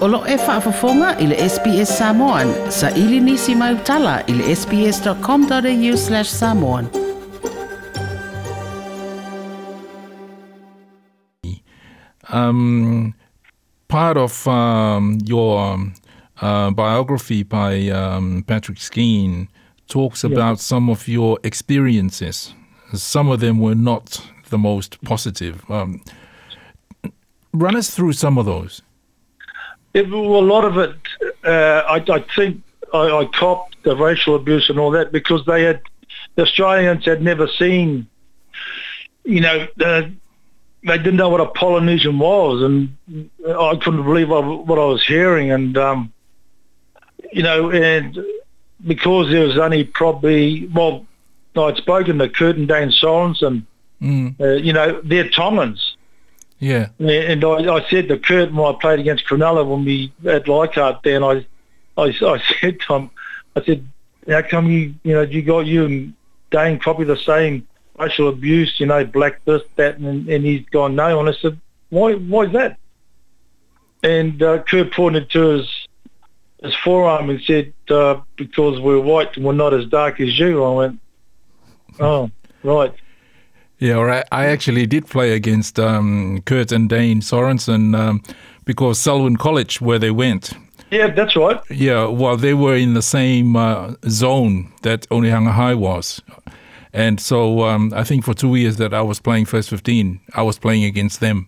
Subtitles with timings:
[0.00, 2.48] Olo e whaafafonga i le SBS Samoan.
[2.70, 6.88] Sa ili nisi mai utala i le sbs.com.au slash samoan.
[12.32, 13.14] Um,
[13.88, 15.78] part of um, your
[16.40, 19.48] uh, biography by um, Patrick Skene
[19.86, 22.54] talks about some of your experiences.
[22.94, 25.62] Some of them were not the most positive.
[25.68, 26.00] Um,
[27.52, 28.82] run us through some of those.
[29.92, 30.94] It, a lot of it,
[31.44, 32.62] uh, I, I think
[32.92, 35.82] I, I copped the racial abuse and all that because they had,
[36.36, 38.06] the Australians had never seen,
[39.24, 40.02] you know, uh,
[40.82, 45.04] they didn't know what a Polynesian was, and I couldn't believe what, what I was
[45.04, 45.50] hearing.
[45.50, 46.12] And um,
[47.32, 48.18] you know, and
[48.86, 51.06] because there was only probably well,
[51.56, 53.64] I'd spoken to Kurt and Dane Sorensen.
[54.00, 54.40] Mm.
[54.40, 55.89] Uh, you know, they're Tongans.
[56.60, 56.88] Yeah.
[56.98, 61.02] And I, I said to Kurt when I played against Cronulla when we at Leichhardt
[61.02, 61.46] there, and I,
[62.00, 63.10] I, I said to him,
[63.56, 63.86] I said,
[64.28, 66.14] how come you, you know, you got you and
[66.50, 67.66] Dane probably the same
[67.98, 71.18] racial abuse, you know, black this, that, and, and he's gone no.
[71.18, 72.78] And I said, why, why is that?
[74.02, 75.86] And uh, Kurt pointed to his
[76.62, 80.62] his forearm and said, uh, because we're white and we're not as dark as you.
[80.62, 81.00] I went,
[82.00, 82.30] oh,
[82.62, 82.92] right.
[83.80, 84.24] Yeah, right.
[84.30, 88.22] I actually did play against um, Kurt and Dane Sorensen um,
[88.66, 90.52] because Selwyn College, where they went,
[90.90, 91.58] Yeah, that's right.
[91.70, 96.20] yeah, well, they were in the same uh, zone that Onehunga High was.
[96.92, 100.42] And so um, I think for two years that I was playing first 15, I
[100.42, 101.46] was playing against them.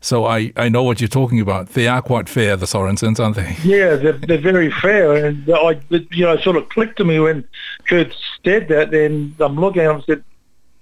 [0.00, 1.70] So I, I know what you're talking about.
[1.70, 3.56] They are quite fair, the Sorensens, aren't they?
[3.62, 7.18] Yeah, they're, they're very fair, and I, it, you know, sort of clicked to me
[7.20, 7.44] when
[7.88, 8.90] Kurt said that.
[8.92, 10.24] Then I'm looking at him and said,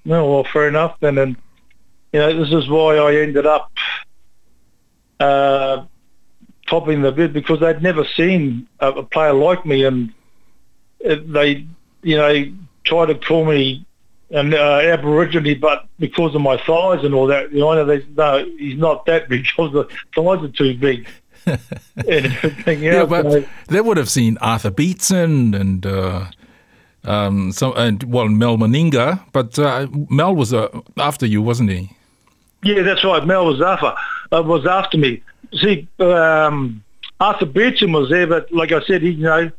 [0.07, 1.37] "No, well, fair enough." And Then, and
[2.13, 3.71] you know, this is why I ended up
[5.21, 5.85] uh,
[6.67, 10.13] topping the bid because they'd never seen a, a player like me, and
[11.01, 11.67] it, they,
[12.03, 12.53] you know,
[12.85, 13.85] tried to call me
[14.31, 18.45] an uh, Aborigine, but because of my thighs and all that, you know, they no,
[18.59, 21.09] he's not that because the thighs are too big.
[21.47, 21.61] and
[22.09, 26.27] everything Yeah, but So- they would have seen Arthur Beetson and uh,
[27.07, 29.21] um, some, and well, Mal Meninga.
[29.33, 31.91] But uh, Mal was uh, after you, wasn't he?
[32.63, 33.25] Yeah, that's right.
[33.25, 33.95] Mal was after
[34.33, 35.23] uh, was after me.
[35.55, 36.83] See, um,
[37.21, 39.51] Arthur Beetson was there, but like I said, he, you know,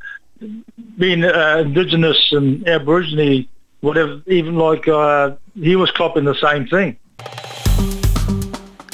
[0.98, 3.48] being uh, Indigenous and Aborigine,
[3.82, 6.98] whatever, even like uh, he was copping the same thing.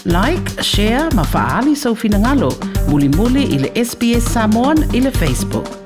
[0.06, 2.52] Like, share, ma faali sau finangalo.
[2.90, 5.83] Muli muli i le SBS Samoan i le Facebook.